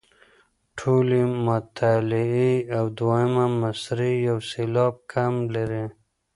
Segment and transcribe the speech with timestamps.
[0.79, 5.85] ټولې مطلعې او دوهمه مصرع یو سېلاب کم لري.